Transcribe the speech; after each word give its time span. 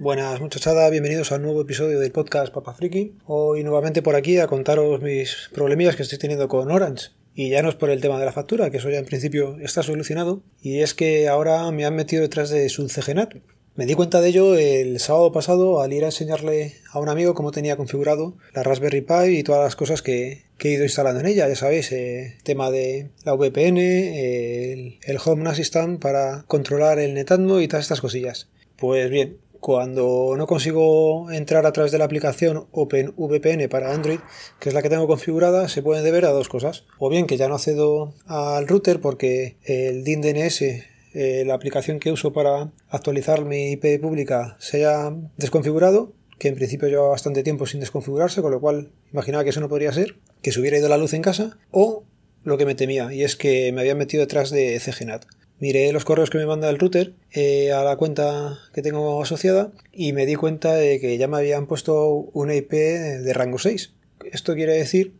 Buenas 0.00 0.40
muchachada, 0.40 0.88
bienvenidos 0.88 1.30
a 1.30 1.34
un 1.34 1.42
nuevo 1.42 1.60
episodio 1.60 2.00
del 2.00 2.10
podcast 2.10 2.54
Papa 2.54 2.72
Friki. 2.72 3.18
Hoy 3.26 3.62
nuevamente 3.64 4.00
por 4.00 4.16
aquí 4.16 4.38
a 4.38 4.46
contaros 4.46 5.02
mis 5.02 5.50
problemillas 5.52 5.94
que 5.94 6.04
estoy 6.04 6.16
teniendo 6.16 6.48
con 6.48 6.70
Orange. 6.70 7.10
Y 7.34 7.50
ya 7.50 7.60
no 7.60 7.68
es 7.68 7.74
por 7.74 7.90
el 7.90 8.00
tema 8.00 8.18
de 8.18 8.24
la 8.24 8.32
factura, 8.32 8.70
que 8.70 8.78
eso 8.78 8.88
ya 8.88 8.96
en 8.96 9.04
principio 9.04 9.58
está 9.60 9.82
solucionado. 9.82 10.42
Y 10.62 10.78
es 10.78 10.94
que 10.94 11.28
ahora 11.28 11.70
me 11.70 11.84
han 11.84 11.96
metido 11.96 12.22
detrás 12.22 12.48
de 12.48 12.70
su 12.70 12.88
CGNAT. 12.88 13.34
Me 13.74 13.84
di 13.84 13.92
cuenta 13.92 14.22
de 14.22 14.28
ello 14.30 14.56
el 14.56 15.00
sábado 15.00 15.32
pasado 15.32 15.82
al 15.82 15.92
ir 15.92 16.04
a 16.04 16.06
enseñarle 16.06 16.76
a 16.90 16.98
un 16.98 17.10
amigo 17.10 17.34
cómo 17.34 17.50
tenía 17.50 17.76
configurado 17.76 18.38
la 18.54 18.62
Raspberry 18.62 19.02
Pi 19.02 19.36
y 19.36 19.42
todas 19.42 19.62
las 19.62 19.76
cosas 19.76 20.00
que, 20.00 20.44
he 20.60 20.68
ido 20.68 20.84
instalando 20.84 21.20
en 21.20 21.26
ella. 21.26 21.46
Ya 21.46 21.56
sabéis, 21.56 21.92
eh, 21.92 22.38
tema 22.42 22.70
de 22.70 23.10
la 23.26 23.34
VPN, 23.34 23.76
el, 23.76 24.98
el 25.02 25.18
Home 25.22 25.50
Assistant 25.50 26.00
para 26.00 26.44
controlar 26.44 26.98
el 26.98 27.12
NetAdmo 27.12 27.60
y 27.60 27.68
todas 27.68 27.84
estas 27.84 28.00
cosillas. 28.00 28.48
Pues 28.78 29.10
bien, 29.10 29.36
cuando 29.60 30.34
no 30.36 30.46
consigo 30.46 31.30
entrar 31.30 31.66
a 31.66 31.72
través 31.72 31.92
de 31.92 31.98
la 31.98 32.06
aplicación 32.06 32.66
OpenVPN 32.72 33.68
para 33.68 33.92
Android, 33.92 34.18
que 34.58 34.70
es 34.70 34.74
la 34.74 34.82
que 34.82 34.88
tengo 34.88 35.06
configurada, 35.06 35.68
se 35.68 35.82
pueden 35.82 36.02
deber 36.02 36.24
a 36.24 36.30
dos 36.30 36.48
cosas. 36.48 36.84
O 36.98 37.10
bien 37.10 37.26
que 37.26 37.36
ya 37.36 37.48
no 37.48 37.54
accedo 37.54 38.14
al 38.26 38.66
router 38.66 39.00
porque 39.00 39.56
el 39.64 40.02
DIN 40.02 40.22
DNS, 40.22 40.62
eh, 40.62 41.44
la 41.46 41.54
aplicación 41.54 42.00
que 42.00 42.10
uso 42.10 42.32
para 42.32 42.72
actualizar 42.88 43.44
mi 43.44 43.72
IP 43.72 44.00
pública, 44.00 44.56
se 44.58 44.78
haya 44.78 45.14
desconfigurado, 45.36 46.12
que 46.38 46.48
en 46.48 46.54
principio 46.54 46.88
lleva 46.88 47.08
bastante 47.08 47.42
tiempo 47.42 47.66
sin 47.66 47.80
desconfigurarse, 47.80 48.40
con 48.40 48.50
lo 48.50 48.60
cual 48.60 48.90
imaginaba 49.12 49.44
que 49.44 49.50
eso 49.50 49.60
no 49.60 49.68
podría 49.68 49.92
ser, 49.92 50.16
que 50.40 50.52
se 50.52 50.60
hubiera 50.60 50.78
ido 50.78 50.88
la 50.88 50.96
luz 50.96 51.12
en 51.12 51.22
casa, 51.22 51.58
o 51.70 52.04
lo 52.44 52.56
que 52.56 52.64
me 52.64 52.74
temía, 52.74 53.12
y 53.12 53.24
es 53.24 53.36
que 53.36 53.70
me 53.72 53.82
habían 53.82 53.98
metido 53.98 54.22
detrás 54.22 54.50
de 54.50 54.80
CGNAT 54.80 55.26
miré 55.60 55.92
los 55.92 56.04
correos 56.04 56.30
que 56.30 56.38
me 56.38 56.46
manda 56.46 56.68
el 56.68 56.78
router 56.78 57.14
eh, 57.32 57.72
a 57.72 57.84
la 57.84 57.96
cuenta 57.96 58.58
que 58.72 58.82
tengo 58.82 59.22
asociada 59.22 59.70
y 59.92 60.12
me 60.12 60.26
di 60.26 60.34
cuenta 60.34 60.74
de 60.74 60.98
que 60.98 61.16
ya 61.18 61.28
me 61.28 61.36
habían 61.36 61.66
puesto 61.66 62.08
una 62.32 62.54
IP 62.54 62.72
de 62.72 63.32
rango 63.32 63.58
6. 63.58 63.92
Esto 64.32 64.54
quiere 64.54 64.74
decir 64.74 65.14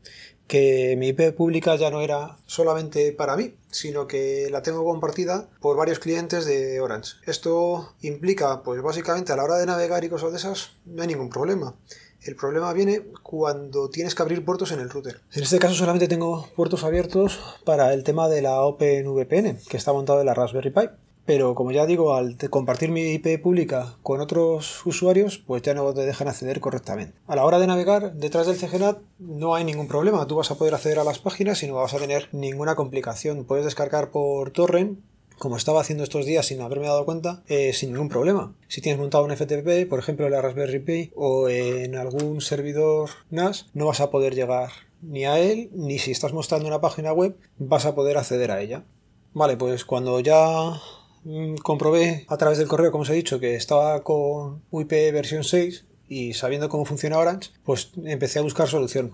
que 0.51 0.97
mi 0.99 1.09
IP 1.09 1.33
pública 1.37 1.77
ya 1.77 1.91
no 1.91 2.01
era 2.01 2.37
solamente 2.47 3.13
para 3.13 3.37
mí, 3.37 3.55
sino 3.71 4.09
que 4.09 4.49
la 4.51 4.63
tengo 4.63 4.85
compartida 4.85 5.49
por 5.61 5.77
varios 5.77 6.01
clientes 6.01 6.45
de 6.45 6.81
Orange. 6.81 7.13
Esto 7.25 7.95
implica, 8.01 8.65
pues 8.65 8.83
básicamente 8.83 9.33
a 9.33 9.37
la 9.37 9.45
hora 9.45 9.59
de 9.59 9.67
navegar 9.67 10.03
y 10.03 10.09
cosas 10.09 10.33
de 10.33 10.39
esas, 10.39 10.73
no 10.87 11.03
hay 11.03 11.09
ningún 11.09 11.31
problema. 11.31 11.77
El 12.23 12.37
problema 12.37 12.73
viene 12.75 13.01
cuando 13.23 13.89
tienes 13.89 14.15
que 14.15 14.23
abrir 14.23 14.45
puertos 14.45 14.73
en 14.73 14.81
el 14.81 14.91
router. 14.91 15.23
En 15.33 15.43
este 15.43 15.59
caso 15.59 15.75
solamente 15.75 16.07
tengo 16.07 16.47
puertos 16.55 16.85
abiertos 16.85 17.41
para 17.65 17.95
el 17.95 18.05
tema 18.05 18.29
de 18.29 18.43
la 18.43 18.61
OpenVPN, 18.63 19.59
que 19.69 19.77
está 19.79 19.93
montado 19.95 20.21
en 20.21 20.27
la 20.27 20.35
Raspberry 20.35 20.71
Pi. 20.71 20.83
Pero 21.25 21.55
como 21.55 21.71
ya 21.71 21.87
digo, 21.87 22.15
al 22.15 22.37
compartir 22.51 22.91
mi 22.91 23.13
IP 23.13 23.41
pública 23.41 23.95
con 24.03 24.21
otros 24.21 24.85
usuarios, 24.85 25.39
pues 25.39 25.63
ya 25.63 25.75
no 25.75 25.95
te 25.95 26.01
dejan 26.01 26.29
acceder 26.29 26.61
correctamente. 26.61 27.17
A 27.27 27.37
la 27.37 27.45
hora 27.45 27.59
de 27.59 27.67
navegar 27.67 28.15
detrás 28.15 28.47
del 28.47 28.57
CGNAT 28.57 28.99
no 29.19 29.55
hay 29.55 29.65
ningún 29.65 29.87
problema. 29.87 30.27
Tú 30.27 30.37
vas 30.37 30.51
a 30.51 30.57
poder 30.57 30.75
acceder 30.75 30.99
a 30.99 31.05
las 31.05 31.21
páginas 31.21 31.63
y 31.63 31.69
no 31.69 31.75
vas 31.75 31.95
a 31.95 31.99
tener 31.99 32.29
ninguna 32.33 32.75
complicación. 32.75 33.45
Puedes 33.45 33.65
descargar 33.65 34.11
por 34.11 34.51
torrent 34.51 34.99
como 35.41 35.57
estaba 35.57 35.81
haciendo 35.81 36.05
estos 36.05 36.27
días 36.27 36.45
sin 36.45 36.61
haberme 36.61 36.87
dado 36.87 37.07
cuenta, 37.07 37.43
eh, 37.49 37.73
sin 37.73 37.93
ningún 37.93 38.11
problema. 38.11 38.55
Si 38.69 38.83
tienes 38.83 39.01
montado 39.01 39.25
un 39.25 39.35
FTP, 39.35 39.89
por 39.89 39.99
ejemplo 39.99 40.27
en 40.27 40.33
la 40.33 40.43
Raspberry 40.43 40.81
Pi 40.81 41.13
o 41.17 41.49
en 41.49 41.97
algún 41.97 42.43
servidor 42.43 43.09
NAS, 43.31 43.65
no 43.73 43.87
vas 43.87 44.03
a 44.03 44.11
poder 44.11 44.35
llegar 44.35 44.69
ni 45.01 45.25
a 45.25 45.41
él, 45.41 45.71
ni 45.73 45.99
si 45.99 46.11
estás 46.11 46.35
mostrando 46.35 46.69
una 46.69 46.83
página 46.83 47.15
web, 47.15 47.39
vas 47.57 47.87
a 47.87 47.95
poder 47.95 48.19
acceder 48.19 48.51
a 48.51 48.61
ella. 48.61 48.85
Vale, 49.33 49.57
pues 49.57 49.87
cuando 49.87 50.21
ya 50.21 50.79
mm, 51.25 51.55
comprobé 51.63 52.27
a 52.29 52.37
través 52.37 52.59
del 52.59 52.69
correo, 52.69 52.93
como 52.93 53.05
os 53.05 53.09
he 53.09 53.15
dicho, 53.15 53.41
que 53.41 53.55
estaba 53.55 54.05
con 54.05 54.63
UIP 54.71 54.91
versión 54.91 55.43
6 55.43 55.87
y 56.07 56.35
sabiendo 56.35 56.69
cómo 56.69 56.85
funciona 56.85 57.17
Orange, 57.17 57.49
pues 57.65 57.93
empecé 58.05 58.41
a 58.41 58.43
buscar 58.43 58.69
solución. 58.69 59.13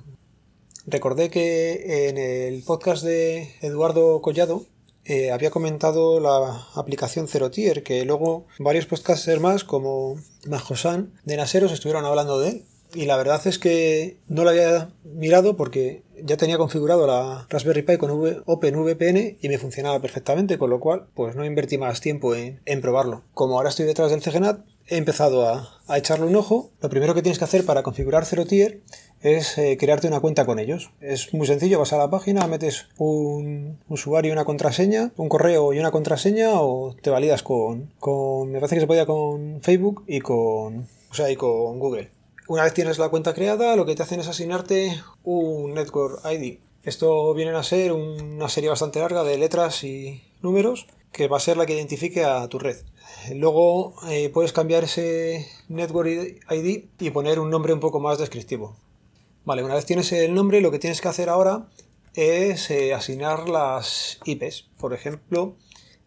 Recordé 0.89 1.31
que 1.31 2.09
en 2.09 2.19
el 2.19 2.65
podcast 2.65 3.05
de 3.05 3.55
Eduardo 3.61 4.21
Collado 4.23 4.67
eh, 5.09 5.31
había 5.31 5.51
comentado 5.51 6.21
la 6.21 6.67
aplicación 6.75 7.29
Zero 7.29 7.51
Tier, 7.51 7.83
que 7.83 8.05
luego 8.05 8.47
varios 8.59 8.87
podcasters 8.87 9.41
más, 9.41 9.65
como 9.65 10.17
Majosan 10.47 11.13
de 11.25 11.37
Naseros, 11.37 11.73
estuvieron 11.73 12.05
hablando 12.05 12.41
de 12.41 12.49
él. 12.49 12.65
Y 12.95 13.07
la 13.07 13.17
verdad 13.17 13.47
es 13.47 13.59
que 13.59 14.19
no 14.29 14.43
lo 14.43 14.51
había 14.51 14.91
mirado 15.05 15.57
porque 15.57 16.03
ya 16.23 16.37
tenía 16.37 16.59
configurado 16.59 17.07
la 17.07 17.47
Raspberry 17.51 17.83
Pi 17.83 17.99
con 17.99 18.11
OpenVPN 18.47 19.39
y 19.41 19.49
me 19.49 19.59
funcionaba 19.59 20.01
perfectamente, 20.01 20.59
con 20.59 20.71
lo 20.71 20.81
cual 20.81 21.07
pues 21.15 21.37
no 21.37 21.45
invertí 21.45 21.79
más 21.79 22.01
tiempo 22.01 22.35
en, 22.35 22.81
probarlo. 22.81 23.23
Como 23.35 23.57
ahora 23.57 23.69
estoy 23.69 23.87
detrás 23.87 24.11
del 24.11 24.23
CGNAT, 24.23 24.65
he 24.87 24.97
empezado 24.97 25.49
a, 25.49 25.81
echarle 25.97 26.27
un 26.27 26.37
ojo. 26.37 26.71
Lo 26.81 26.89
primero 26.89 27.15
que 27.15 27.23
tienes 27.23 27.39
que 27.39 27.45
hacer 27.45 27.65
para 27.65 27.83
configurar 27.83 28.25
Zero 28.25 28.47
Tier 28.47 28.81
es 29.27 29.59
eh, 29.59 29.77
crearte 29.77 30.07
una 30.07 30.21
cuenta 30.21 30.47
con 30.47 30.61
ellos. 30.61 30.91
Es 31.01 31.35
muy 31.35 31.49
sencillo, 31.49 31.81
vas 31.81 31.93
a 31.93 31.99
la 31.99 32.09
página, 32.09 32.47
metes 32.47 32.87
un 32.97 33.79
usuario 33.89 34.29
y 34.31 34.33
una 34.33 34.45
contraseña, 34.45 35.11
un 35.17 35.29
correo 35.29 35.73
y 35.73 35.81
una 35.81 35.91
contraseña 35.91 36.61
o 36.61 36.95
te 37.03 37.11
validas 37.11 37.43
con, 37.43 37.91
me 38.47 38.61
parece 38.61 38.77
que 38.77 38.81
se 38.83 38.87
podía 38.87 39.05
con 39.05 39.61
Facebook 39.63 40.05
y 40.07 40.21
con, 40.21 40.87
o 41.11 41.15
sea, 41.15 41.29
y 41.29 41.35
con 41.35 41.81
Google. 41.81 42.11
Una 42.47 42.63
vez 42.63 42.75
tienes 42.75 42.99
la 42.99 43.09
cuenta 43.09 43.35
creada, 43.35 43.75
lo 43.75 43.85
que 43.85 43.97
te 43.97 44.05
hacen 44.05 44.21
es 44.21 44.29
asignarte 44.29 45.03
un 45.25 45.75
Network 45.75 46.21
ID. 46.25 46.59
Esto 46.85 47.35
viene 47.35 47.51
a 47.51 47.65
ser 47.65 47.93
una 47.93 48.49
serie 48.49 48.71
bastante 48.71 49.01
larga 49.01 49.25
de 49.25 49.39
letras 49.39 49.83
y 49.83 50.23
números 50.41 50.87
que 51.11 51.27
va 51.27 51.39
a 51.39 51.41
ser 51.41 51.57
la 51.57 51.67
que 51.67 51.75
identifique 51.75 52.25
a 52.25 52.47
tu 52.47 52.61
red. 52.61 52.77
Luego 53.35 53.95
eh, 54.09 54.29
puedes 54.29 54.53
cambiar 54.53 54.85
ese 54.85 55.49
Network 55.69 56.09
ID 56.49 56.85
y 57.01 57.11
poner 57.11 57.41
un 57.41 57.51
nombre 57.51 57.73
un 57.73 57.81
poco 57.81 57.99
más 57.99 58.19
descriptivo. 58.19 58.77
Vale, 59.47 59.63
una 59.63 59.77
vez 59.77 59.87
tienes 59.87 60.11
el 60.11 60.35
nombre, 60.35 60.61
lo 60.61 60.73
que 60.73 60.81
tienes 60.81 61.01
que 61.01 61.07
hacer 61.07 61.29
ahora 61.29 61.69
es 62.15 62.69
eh, 62.73 62.95
asignar 62.95 63.49
las 63.49 64.19
IPs. 64.25 64.65
Por 64.77 64.93
ejemplo, 64.93 65.55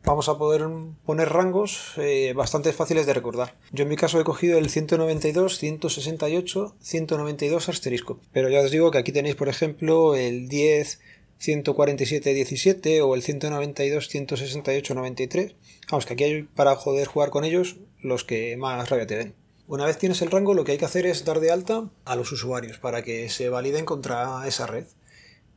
vamos 0.04 0.28
a 0.28 0.38
poder 0.38 0.68
poner 1.06 1.30
rangos 1.30 1.94
eh, 1.96 2.34
bastante 2.36 2.74
fáciles 2.74 3.06
de 3.06 3.14
recordar. 3.14 3.58
Yo 3.72 3.84
en 3.84 3.90
mi 3.90 3.96
caso 3.96 4.20
he 4.20 4.26
cogido 4.26 4.58
el 4.58 4.70
192, 4.70 5.58
168, 5.58 6.76
192 6.82 7.70
asterisco. 7.70 8.20
Pero 8.34 8.50
ya 8.50 8.60
os 8.60 8.72
digo 8.72 8.92
que 8.92 8.98
aquí 8.98 9.14
tenéis, 9.14 9.36
por 9.36 9.48
ejemplo, 9.48 10.16
el 10.16 10.50
10 10.50 11.00
147-17 11.40 13.02
o 13.02 13.16
el 13.16 13.24
192-168-93. 13.24 15.56
Vamos, 15.90 16.06
que 16.06 16.12
aquí 16.12 16.26
hay 16.26 16.44
para 16.44 16.78
poder 16.78 17.08
jugar 17.08 17.30
con 17.30 17.46
ellos 17.46 17.78
los 18.02 18.26
que 18.26 18.58
más 18.58 18.90
rabia 18.90 19.08
te 19.08 19.16
den. 19.16 19.39
Una 19.70 19.86
vez 19.86 20.00
tienes 20.00 20.24
el 20.24 20.32
rango, 20.32 20.56
lo 20.56 20.64
que 20.64 20.72
hay 20.72 20.78
que 20.80 20.86
hacer 20.86 21.06
es 21.06 21.26
dar 21.26 21.40
de 21.40 21.52
alta 21.52 21.92
a 22.04 22.16
los 22.16 22.32
usuarios 22.32 22.80
para 22.80 23.04
que 23.04 23.30
se 23.30 23.50
validen 23.50 23.86
contra 23.86 24.48
esa 24.48 24.66
red. 24.66 24.86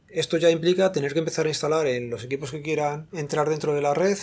Esto 0.07 0.37
ya 0.37 0.51
implica 0.51 0.93
tener 0.93 1.15
que 1.15 1.21
empezar 1.21 1.47
a 1.47 1.49
instalar 1.49 1.87
en 1.87 2.11
los 2.11 2.23
equipos 2.23 2.51
que 2.51 2.61
quieran 2.61 3.09
entrar 3.15 3.49
dentro 3.49 3.73
de 3.73 3.81
la 3.81 3.95
red 3.95 4.19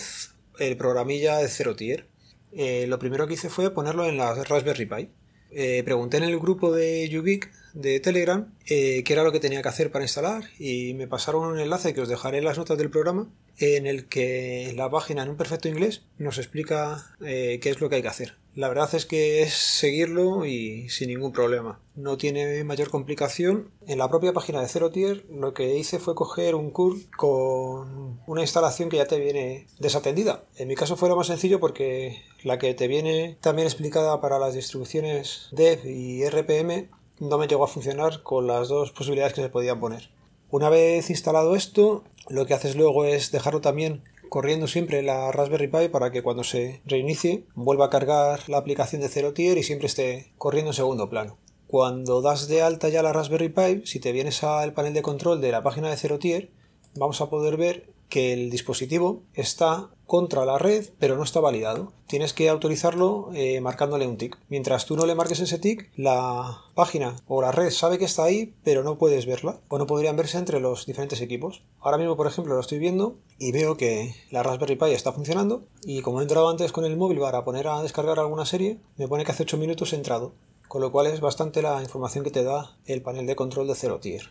el 0.60 0.76
programilla 0.76 1.38
de 1.38 1.48
Zero 1.48 1.74
Tier. 1.74 2.06
Eh, 2.52 2.86
lo 2.86 3.00
primero 3.00 3.26
que 3.26 3.34
hice 3.34 3.50
fue 3.50 3.74
ponerlo 3.74 4.06
en 4.06 4.16
la 4.16 4.32
Raspberry 4.44 4.86
Pi. 4.86 5.10
Eh, 5.50 5.82
pregunté 5.84 6.18
en 6.18 6.22
el 6.22 6.38
grupo 6.38 6.70
de 6.70 7.10
Ubique 7.18 7.48
de 7.74 7.98
Telegram 7.98 8.54
eh, 8.66 9.02
qué 9.02 9.12
era 9.12 9.24
lo 9.24 9.32
que 9.32 9.40
tenía 9.40 9.60
que 9.60 9.70
hacer 9.70 9.90
para 9.90 10.04
instalar 10.04 10.44
y 10.60 10.94
me 10.94 11.08
pasaron 11.08 11.48
un 11.48 11.58
enlace 11.58 11.94
que 11.94 12.00
os 12.02 12.08
dejaré 12.08 12.38
en 12.38 12.44
las 12.44 12.58
notas 12.58 12.78
del 12.78 12.90
programa 12.90 13.28
en 13.58 13.88
el 13.88 14.06
que 14.06 14.72
la 14.76 14.88
página 14.88 15.24
en 15.24 15.30
un 15.30 15.36
perfecto 15.36 15.66
inglés 15.66 16.02
nos 16.16 16.38
explica 16.38 17.16
qué 17.18 17.60
es 17.60 17.80
lo 17.80 17.88
que 17.88 17.96
hay 17.96 18.02
que 18.02 18.08
hacer. 18.08 18.39
La 18.54 18.68
verdad 18.68 18.92
es 18.94 19.06
que 19.06 19.42
es 19.42 19.54
seguirlo 19.54 20.44
y 20.44 20.88
sin 20.88 21.08
ningún 21.08 21.32
problema. 21.32 21.80
No 21.94 22.16
tiene 22.16 22.64
mayor 22.64 22.90
complicación. 22.90 23.70
En 23.86 23.98
la 23.98 24.08
propia 24.08 24.32
página 24.32 24.60
de 24.60 24.68
Zero 24.68 24.90
Tier 24.90 25.24
lo 25.30 25.54
que 25.54 25.76
hice 25.76 26.00
fue 26.00 26.16
coger 26.16 26.54
un 26.56 26.70
curl 26.70 27.08
con 27.16 28.20
una 28.26 28.40
instalación 28.40 28.88
que 28.88 28.96
ya 28.96 29.06
te 29.06 29.20
viene 29.20 29.68
desatendida. 29.78 30.44
En 30.56 30.66
mi 30.66 30.74
caso 30.74 30.96
fue 30.96 31.08
lo 31.08 31.16
más 31.16 31.28
sencillo 31.28 31.60
porque 31.60 32.22
la 32.42 32.58
que 32.58 32.74
te 32.74 32.88
viene 32.88 33.38
también 33.40 33.68
explicada 33.68 34.20
para 34.20 34.38
las 34.38 34.54
distribuciones 34.54 35.48
dev 35.52 35.86
y 35.86 36.28
RPM 36.28 36.90
no 37.20 37.38
me 37.38 37.46
llegó 37.46 37.64
a 37.64 37.68
funcionar 37.68 38.22
con 38.22 38.46
las 38.46 38.68
dos 38.68 38.90
posibilidades 38.90 39.34
que 39.34 39.42
se 39.42 39.48
podían 39.48 39.78
poner. 39.78 40.10
Una 40.50 40.68
vez 40.68 41.10
instalado 41.10 41.54
esto, 41.54 42.02
lo 42.28 42.46
que 42.46 42.54
haces 42.54 42.74
luego 42.74 43.04
es 43.04 43.30
dejarlo 43.30 43.60
también 43.60 44.02
corriendo 44.30 44.66
siempre 44.66 45.02
la 45.02 45.30
Raspberry 45.32 45.68
Pi 45.68 45.88
para 45.88 46.10
que 46.10 46.22
cuando 46.22 46.44
se 46.44 46.80
reinicie 46.86 47.44
vuelva 47.54 47.86
a 47.86 47.90
cargar 47.90 48.48
la 48.48 48.56
aplicación 48.56 49.02
de 49.02 49.08
Zero 49.08 49.34
Tier 49.34 49.58
y 49.58 49.62
siempre 49.62 49.88
esté 49.88 50.32
corriendo 50.38 50.70
en 50.70 50.74
segundo 50.74 51.10
plano. 51.10 51.36
Cuando 51.66 52.22
das 52.22 52.48
de 52.48 52.62
alta 52.62 52.88
ya 52.88 53.02
la 53.02 53.12
Raspberry 53.12 53.50
Pi, 53.50 53.82
si 53.84 54.00
te 54.00 54.12
vienes 54.12 54.42
al 54.42 54.72
panel 54.72 54.94
de 54.94 55.02
control 55.02 55.40
de 55.40 55.52
la 55.52 55.62
página 55.62 55.90
de 55.90 55.96
Zero 55.96 56.18
Tier, 56.18 56.50
vamos 56.94 57.20
a 57.20 57.28
poder 57.28 57.56
ver 57.56 57.92
que 58.08 58.32
el 58.32 58.50
dispositivo 58.50 59.22
está 59.34 59.90
contra 60.10 60.44
la 60.44 60.58
red, 60.58 60.88
pero 60.98 61.16
no 61.16 61.22
está 61.22 61.38
validado. 61.38 61.92
Tienes 62.08 62.32
que 62.32 62.48
autorizarlo 62.48 63.30
eh, 63.32 63.60
marcándole 63.60 64.08
un 64.08 64.16
tick. 64.16 64.40
Mientras 64.48 64.84
tú 64.84 64.96
no 64.96 65.06
le 65.06 65.14
marques 65.14 65.38
ese 65.38 65.60
tick, 65.60 65.88
la 65.94 66.64
página 66.74 67.14
o 67.28 67.40
la 67.40 67.52
red 67.52 67.70
sabe 67.70 67.96
que 67.96 68.06
está 68.06 68.24
ahí, 68.24 68.52
pero 68.64 68.82
no 68.82 68.98
puedes 68.98 69.24
verla, 69.24 69.60
o 69.68 69.78
no 69.78 69.86
podrían 69.86 70.16
verse 70.16 70.36
entre 70.36 70.58
los 70.58 70.84
diferentes 70.84 71.20
equipos. 71.20 71.62
Ahora 71.78 71.96
mismo, 71.96 72.16
por 72.16 72.26
ejemplo, 72.26 72.54
lo 72.54 72.60
estoy 72.60 72.80
viendo 72.80 73.18
y 73.38 73.52
veo 73.52 73.76
que 73.76 74.16
la 74.32 74.42
Raspberry 74.42 74.74
Pi 74.74 74.90
está 74.90 75.12
funcionando, 75.12 75.62
y 75.84 76.02
como 76.02 76.18
he 76.18 76.22
entrado 76.24 76.48
antes 76.48 76.72
con 76.72 76.84
el 76.84 76.96
móvil 76.96 77.20
para 77.20 77.44
poner 77.44 77.68
a 77.68 77.80
descargar 77.80 78.18
alguna 78.18 78.46
serie, 78.46 78.80
me 78.96 79.06
pone 79.06 79.24
que 79.24 79.30
hace 79.30 79.44
8 79.44 79.58
minutos 79.58 79.92
he 79.92 79.96
entrado, 79.96 80.32
con 80.66 80.80
lo 80.80 80.90
cual 80.90 81.06
es 81.06 81.20
bastante 81.20 81.62
la 81.62 81.80
información 81.82 82.24
que 82.24 82.32
te 82.32 82.42
da 82.42 82.76
el 82.84 83.00
panel 83.00 83.28
de 83.28 83.36
control 83.36 83.68
de 83.68 83.76
Zero 83.76 84.00
Tier. 84.00 84.22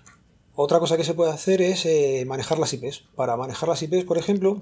Otra 0.56 0.82
cosa 0.82 0.98
que 0.98 1.06
se 1.06 1.14
puede 1.14 1.32
hacer 1.32 1.62
es 1.62 1.86
eh, 1.86 2.26
manejar 2.28 2.60
las 2.60 2.74
IPs. 2.74 3.06
Para 3.16 3.38
manejar 3.38 3.70
las 3.70 3.82
IPs, 3.82 4.04
por 4.04 4.18
ejemplo, 4.18 4.62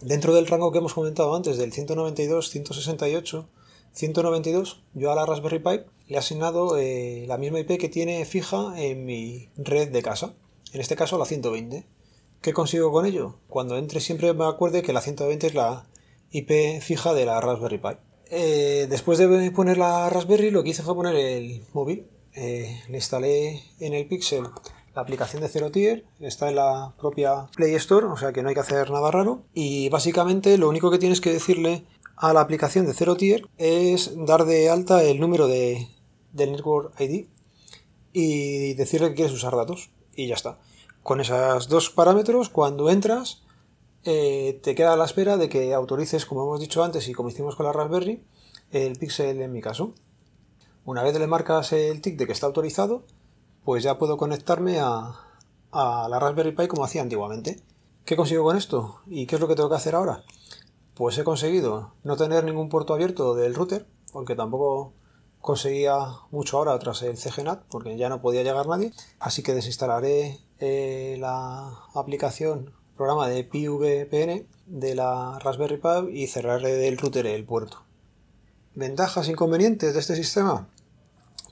Dentro 0.00 0.32
del 0.32 0.46
rango 0.46 0.70
que 0.70 0.78
hemos 0.78 0.94
comentado 0.94 1.34
antes, 1.34 1.58
del 1.58 1.72
192, 1.72 2.50
168, 2.50 3.48
192, 3.92 4.80
yo 4.94 5.10
a 5.10 5.16
la 5.16 5.26
Raspberry 5.26 5.58
Pi 5.58 5.80
le 6.06 6.14
he 6.14 6.18
asignado 6.18 6.78
eh, 6.78 7.24
la 7.26 7.36
misma 7.36 7.58
IP 7.58 7.78
que 7.78 7.88
tiene 7.88 8.24
fija 8.24 8.80
en 8.80 9.04
mi 9.04 9.48
red 9.56 9.88
de 9.88 10.02
casa, 10.02 10.34
en 10.72 10.80
este 10.80 10.94
caso 10.94 11.18
la 11.18 11.24
120. 11.24 11.84
¿Qué 12.40 12.52
consigo 12.52 12.92
con 12.92 13.06
ello? 13.06 13.34
Cuando 13.48 13.76
entre 13.76 13.98
siempre 13.98 14.32
me 14.34 14.46
acuerde 14.46 14.82
que 14.82 14.92
la 14.92 15.00
120 15.00 15.48
es 15.48 15.54
la 15.54 15.88
IP 16.30 16.80
fija 16.80 17.12
de 17.12 17.26
la 17.26 17.40
Raspberry 17.40 17.78
Pi. 17.78 17.88
Eh, 18.30 18.86
después 18.88 19.18
de 19.18 19.50
poner 19.50 19.78
la 19.78 20.08
Raspberry 20.10 20.52
lo 20.52 20.62
que 20.62 20.70
hice 20.70 20.84
fue 20.84 20.94
poner 20.94 21.16
el 21.16 21.64
móvil. 21.72 22.06
Eh, 22.34 22.82
le 22.88 22.96
instalé 22.96 23.64
en 23.80 23.94
el 23.94 24.06
Pixel 24.06 24.44
la 24.98 25.02
aplicación 25.02 25.40
de 25.40 25.48
Zero 25.48 25.70
Tier 25.70 26.04
está 26.18 26.48
en 26.48 26.56
la 26.56 26.92
propia 26.98 27.46
Play 27.54 27.72
Store, 27.76 28.06
o 28.06 28.16
sea 28.16 28.32
que 28.32 28.42
no 28.42 28.48
hay 28.48 28.56
que 28.56 28.62
hacer 28.62 28.90
nada 28.90 29.12
raro. 29.12 29.44
Y 29.54 29.88
básicamente 29.90 30.58
lo 30.58 30.68
único 30.68 30.90
que 30.90 30.98
tienes 30.98 31.20
que 31.20 31.32
decirle 31.32 31.84
a 32.16 32.32
la 32.32 32.40
aplicación 32.40 32.84
de 32.84 32.94
Zero 32.94 33.16
Tier 33.16 33.46
es 33.58 34.10
dar 34.26 34.44
de 34.44 34.68
alta 34.68 35.04
el 35.04 35.20
número 35.20 35.46
de, 35.46 35.86
del 36.32 36.50
Network 36.50 37.00
ID 37.00 37.26
y 38.12 38.74
decirle 38.74 39.10
que 39.10 39.14
quieres 39.14 39.32
usar 39.32 39.54
datos. 39.54 39.90
Y 40.16 40.26
ya 40.26 40.34
está. 40.34 40.58
Con 41.04 41.20
esos 41.20 41.68
dos 41.68 41.90
parámetros, 41.90 42.48
cuando 42.48 42.90
entras, 42.90 43.44
eh, 44.02 44.58
te 44.64 44.74
queda 44.74 44.94
a 44.94 44.96
la 44.96 45.04
espera 45.04 45.36
de 45.36 45.48
que 45.48 45.74
autorices, 45.74 46.26
como 46.26 46.42
hemos 46.42 46.58
dicho 46.58 46.82
antes 46.82 47.06
y 47.06 47.12
como 47.12 47.28
hicimos 47.28 47.54
con 47.54 47.66
la 47.66 47.72
Raspberry, 47.72 48.24
el 48.72 48.98
Pixel 48.98 49.40
en 49.42 49.52
mi 49.52 49.60
caso. 49.60 49.94
Una 50.84 51.04
vez 51.04 51.16
le 51.16 51.26
marcas 51.28 51.72
el 51.72 52.00
tick 52.00 52.16
de 52.16 52.26
que 52.26 52.32
está 52.32 52.46
autorizado, 52.46 53.04
pues 53.68 53.82
ya 53.82 53.98
puedo 53.98 54.16
conectarme 54.16 54.80
a, 54.80 55.12
la 55.72 56.18
Raspberry 56.18 56.52
Pi 56.52 56.68
como 56.68 56.86
hacía 56.86 57.02
antiguamente. 57.02 57.60
¿Qué 58.06 58.16
consigo 58.16 58.42
con 58.42 58.56
esto? 58.56 59.02
¿Y 59.06 59.26
qué 59.26 59.34
es 59.34 59.42
lo 59.42 59.46
que 59.46 59.54
tengo 59.56 59.68
que 59.68 59.74
hacer 59.74 59.94
ahora? 59.94 60.24
Pues 60.94 61.18
he 61.18 61.22
conseguido 61.22 61.92
no 62.02 62.16
tener 62.16 62.44
ningún 62.44 62.70
puerto 62.70 62.94
abierto 62.94 63.34
del 63.34 63.54
router, 63.54 63.86
porque 64.10 64.34
tampoco 64.34 64.94
conseguía 65.42 65.98
mucho 66.30 66.56
ahora 66.56 66.78
tras 66.78 67.02
el 67.02 67.18
CGNAT, 67.18 67.64
porque 67.68 67.98
ya 67.98 68.08
no 68.08 68.22
podía 68.22 68.42
llegar 68.42 68.66
nadie. 68.68 68.94
Así 69.20 69.42
que 69.42 69.52
desinstalaré 69.52 70.40
eh, 70.60 71.18
la 71.20 71.70
aplicación, 71.94 72.72
programa 72.96 73.28
de 73.28 73.44
PVPN 73.44 74.46
de 74.64 74.94
la 74.94 75.38
Raspberry 75.40 75.76
Pi 75.76 76.22
y 76.22 76.26
cerraré 76.28 76.72
del 76.72 76.96
router 76.96 77.26
el 77.26 77.44
puerto. 77.44 77.82
¿Ventajas, 78.74 79.28
inconvenientes 79.28 79.92
de 79.92 80.00
este 80.00 80.16
sistema? 80.16 80.70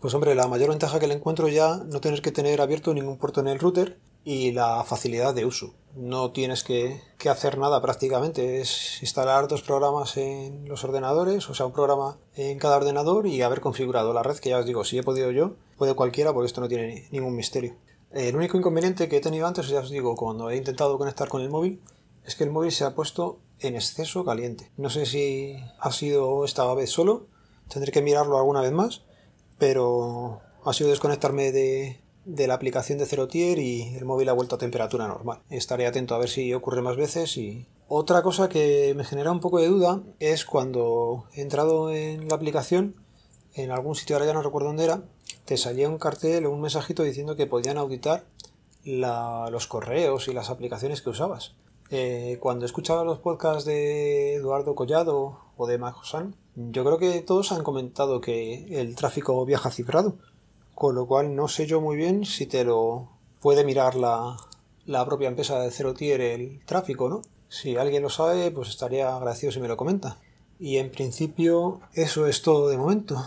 Pues 0.00 0.12
hombre, 0.12 0.34
la 0.34 0.46
mayor 0.46 0.69
ventaja 0.69 1.00
que 1.00 1.06
le 1.06 1.14
encuentro 1.14 1.48
ya 1.48 1.78
no 1.78 2.00
tener 2.00 2.20
que 2.20 2.31
tener 2.31 2.60
abierto 2.60 2.93
ningún 2.93 3.16
puerto 3.16 3.40
en 3.40 3.48
el 3.48 3.58
router 3.58 3.98
y 4.25 4.52
la 4.52 4.84
facilidad 4.84 5.34
de 5.34 5.46
uso. 5.46 5.75
No 5.94 6.32
tienes 6.32 6.64
que, 6.64 7.00
hacer 7.31 7.56
nada 7.58 7.81
prácticamente, 7.81 8.60
es 8.60 9.00
instalar 9.00 9.48
dos 9.48 9.62
programas 9.62 10.16
en 10.19 10.69
los 10.69 10.84
ordenadores, 10.84 11.48
o 11.48 11.54
sea, 11.54 11.64
un 11.64 11.72
programa 11.72 12.19
en 12.34 12.58
cada 12.58 12.76
ordenador 12.76 13.26
y 13.26 13.40
haber 13.40 13.60
configurado 13.60 14.12
la 14.12 14.22
red, 14.22 14.37
que 14.37 14.50
ya 14.50 14.58
os 14.58 14.66
digo, 14.66 14.84
si 14.84 14.98
he 14.98 15.02
podido 15.02 15.31
yo, 15.31 15.54
puede 15.78 15.94
cualquiera 15.94 16.34
porque 16.34 16.49
esto 16.49 16.60
no 16.60 16.69
tiene 16.69 17.08
ningún 17.10 17.34
misterio. 17.34 17.76
El 18.10 18.37
único 18.37 18.58
inconveniente 18.58 19.08
que 19.08 19.16
he 19.16 19.20
tenido 19.20 19.46
antes, 19.46 19.69
ya 19.69 19.81
os 19.81 19.90
digo, 19.90 20.14
cuando 20.14 20.50
he 20.50 20.56
intentado 20.56 20.99
conectar 20.99 21.28
con 21.28 21.40
el 21.40 21.49
móvil, 21.49 21.81
es 22.25 22.37
que 22.37 22.44
el 22.44 22.50
móvil 22.50 22.72
se 22.72 22.84
ha 22.84 22.94
puesto 22.94 23.38
en 23.60 23.76
exceso 23.76 24.25
caliente. 24.25 24.70
No 24.76 24.90
sé 24.90 25.06
si 25.06 25.56
ha 25.81 25.90
sido 25.90 26.44
esta 26.44 26.72
vez 26.75 26.90
solo, 26.90 27.28
tendré 27.69 27.92
que 27.92 28.02
mirarlo 28.02 28.37
alguna 28.37 28.60
vez 28.60 28.72
más, 28.72 29.06
pero 29.58 30.41
ha 30.64 30.73
sido 30.73 30.91
desconectarme 30.91 31.53
de, 31.53 32.00
la 32.25 32.55
aplicación 32.55 32.99
de 32.99 33.06
Zero 33.06 33.29
Tier 33.29 33.58
y 33.58 33.94
el 33.97 34.05
móvil 34.05 34.29
ha 34.29 34.32
vuelto 34.32 34.56
a 34.56 34.58
temperatura 34.58 35.06
normal. 35.06 35.41
Estaré 35.49 35.87
atento 35.87 36.14
a 36.14 36.19
ver 36.19 36.29
si 36.29 36.53
ocurre 36.55 36.82
más 36.82 36.97
veces 36.97 37.37
y... 37.37 37.67
Otra 37.88 38.23
cosa 38.23 38.49
que 38.49 38.94
me 38.97 39.05
genera 39.05 39.31
un 39.31 39.38
poco 39.38 39.61
de 39.61 39.69
duda 39.69 40.03
es 40.19 40.44
cuando 40.44 41.29
he 41.35 41.41
entrado 41.41 41.93
en 41.93 42.26
la 42.26 42.35
aplicación, 42.35 42.97
en 43.55 43.70
algún 43.70 43.94
sitio, 43.94 44.17
ahora 44.17 44.26
ya 44.26 44.32
no 44.32 44.43
recuerdo 44.43 44.67
dónde 44.69 44.85
era, 44.85 45.05
te 45.44 45.56
salía 45.56 45.88
un 45.88 45.99
cartel 45.99 46.47
o 46.47 46.50
un 46.50 46.61
mensajito 46.61 47.05
diciendo 47.05 47.37
que 47.37 47.47
podían 47.47 47.79
auditar 47.79 48.25
los 48.85 49.67
correos 49.69 50.26
y 50.26 50.32
las 50.32 50.50
aplicaciones 50.50 51.00
que 51.00 51.11
usabas. 51.11 51.55
Eh, 51.91 52.38
cuando 52.41 52.67
escuchaba 52.67 53.05
los 53.05 53.19
podcasts 53.19 53.64
de 53.64 54.35
Eduardo 54.35 54.75
Collado 54.75 55.38
o 55.56 55.67
de 55.69 55.79
Majosan, 55.79 56.35
yo 56.56 56.85
creo 56.85 56.99
que 56.99 57.20
todos 57.20 57.53
han 57.53 57.62
comentado 57.62 58.20
que 58.20 58.81
el 58.81 58.97
tráfico 58.97 59.44
viaja 59.44 59.70
cifrado, 59.70 60.17
con 60.75 60.94
lo 60.94 61.06
cual 61.06 61.37
no 61.37 61.49
sé 61.49 61.67
yo 61.67 61.82
muy 61.82 61.97
bien 61.97 62.25
si 62.25 62.47
te 62.47 62.64
lo 62.64 63.11
puede 63.41 63.62
mirar 63.62 63.94
la, 63.94 64.37
la 64.87 65.05
propia 65.05 65.29
empresa 65.29 65.61
de 65.61 65.70
Zero 65.70 65.93
Tier 65.93 66.20
el 66.20 66.64
tráfico, 66.64 67.11
¿no? 67.11 67.23
Si 67.49 67.76
alguien 67.76 68.03
lo 68.03 68.08
sabe, 68.08 68.50
pues 68.50 68.70
estaría 68.70 69.14
agradecido 69.14 69.53
si 69.53 69.61
me 69.61 69.69
lo 69.69 69.76
comenta. 69.76 70.19
Y 70.58 70.79
en 70.79 70.91
principio 70.91 71.81
eso 71.93 72.26
es 72.26 72.41
todo 72.41 72.69
de 72.69 72.79
momento. 72.79 73.23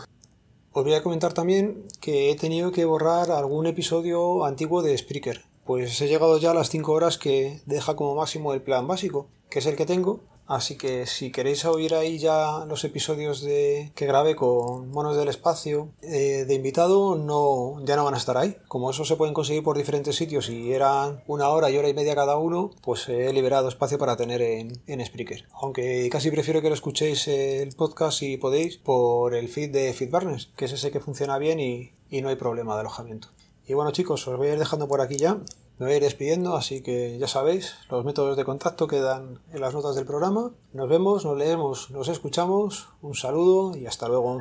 Os 0.72 0.84
voy 0.84 0.94
a 0.94 1.04
comentar 1.04 1.34
también 1.34 1.86
que 2.02 2.32
he 2.32 2.36
tenido 2.36 2.72
que 2.72 2.86
borrar 2.86 3.32
algún 3.32 3.68
episodio 3.68 4.46
antiguo 4.46 4.82
de 4.82 4.98
Spreaker. 4.98 5.44
Pues 5.66 6.02
he 6.02 6.08
llegado 6.08 6.38
ya 6.40 6.52
a 6.52 6.56
las 6.56 6.70
5 6.70 6.92
horas 6.92 7.20
que 7.20 7.62
deja 7.68 7.96
como 7.96 8.16
máximo 8.16 8.54
el 8.54 8.62
plan 8.62 8.88
básico, 8.88 9.28
que 9.50 9.60
es 9.60 9.66
el 9.68 9.76
que 9.76 9.86
tengo, 9.86 10.22
Así 10.50 10.78
que 10.78 11.06
si 11.06 11.32
queréis 11.32 11.64
oír 11.66 11.94
ahí 11.94 12.18
ya 12.18 12.66
los 12.68 12.84
episodios 12.84 13.42
de 13.42 13.92
que 13.94 14.08
grabé 14.08 14.36
con 14.36 14.90
Monos 14.90 15.16
del 15.16 15.28
Espacio 15.28 15.90
eh, 16.02 16.44
de 16.48 16.56
invitado, 16.56 17.16
no, 17.16 17.80
ya 17.86 17.96
no 17.96 18.04
van 18.04 18.16
a 18.16 18.18
estar 18.18 18.36
ahí. 18.36 18.58
Como 18.68 18.90
eso 18.90 19.06
se 19.06 19.16
pueden 19.16 19.36
conseguir 19.36 19.62
por 19.62 19.78
diferentes 19.78 20.16
sitios 20.16 20.50
y 20.50 20.74
eran 20.74 21.24
una 21.28 21.50
hora 21.50 21.70
y 21.70 21.78
hora 21.78 21.88
y 21.88 21.94
media 21.94 22.16
cada 22.16 22.38
uno, 22.38 22.72
pues 22.82 23.08
he 23.10 23.32
liberado 23.32 23.70
espacio 23.70 24.00
para 24.00 24.18
tener 24.18 24.42
en, 24.42 24.82
en 24.88 25.06
Spreaker. 25.06 25.46
Aunque 25.54 26.10
casi 26.12 26.32
prefiero 26.32 26.64
que 26.64 26.70
lo 26.70 26.74
escuchéis 26.74 27.28
el 27.28 27.70
podcast 27.76 28.18
si 28.18 28.38
podéis 28.38 28.78
por 28.78 29.36
el 29.36 29.50
feed 29.50 29.70
de 29.70 29.94
FeedBurners, 29.94 30.50
que 30.56 30.66
es 30.66 30.72
ese 30.72 30.90
que 30.90 31.00
funciona 31.00 31.38
bien 31.38 31.60
y, 31.60 31.92
y 32.10 32.24
no 32.24 32.30
hay 32.30 32.38
problema 32.38 32.74
de 32.74 32.80
alojamiento. 32.80 33.28
Y 33.68 33.76
bueno 33.76 33.92
chicos, 33.92 34.28
os 34.28 34.36
voy 34.36 34.48
a 34.48 34.54
ir 34.54 34.60
dejando 34.60 34.88
por 34.88 35.00
aquí 35.00 35.18
ya. 35.18 35.40
Me 35.80 35.86
voy 35.86 35.94
a 35.94 35.98
ir 35.98 36.04
despidiendo, 36.04 36.58
así 36.58 36.82
que 36.82 37.18
ya 37.20 37.28
sabéis, 37.30 37.76
los 37.90 38.04
métodos 38.04 38.36
de 38.36 38.44
contacto 38.44 38.86
quedan 38.86 39.40
en 39.54 39.62
las 39.62 39.74
notas 39.74 39.96
del 39.96 40.06
programa. 40.06 40.52
Nos 40.74 40.90
vemos, 40.90 41.24
nos 41.24 41.38
leemos, 41.38 41.90
nos 41.90 42.10
escuchamos. 42.10 42.90
Un 43.02 43.16
saludo 43.16 43.78
y 43.78 43.86
hasta 43.86 44.10
luego. 44.10 44.40